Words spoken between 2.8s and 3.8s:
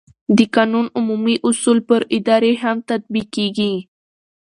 تطبیقېږي.